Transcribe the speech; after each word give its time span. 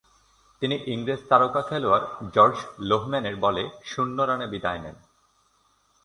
তিনি 0.61 0.75
ইংরেজ 0.85 1.21
তারকা 1.29 1.61
খেলোয়াড় 1.61 2.05
জর্জ 2.33 2.57
লোহম্যানের 2.79 3.35
বলে 3.35 3.63
শূন্য 3.83 4.17
রানে 4.21 4.45
বিদায় 4.47 4.81
নেন। 4.83 4.97